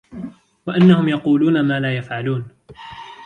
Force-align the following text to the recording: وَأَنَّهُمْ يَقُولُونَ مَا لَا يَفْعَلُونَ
وَأَنَّهُمْ 0.67 1.09
يَقُولُونَ 1.09 1.61
مَا 1.61 1.79
لَا 1.79 1.95
يَفْعَلُونَ 1.97 2.47